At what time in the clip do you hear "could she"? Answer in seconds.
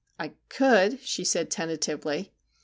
0.49-1.23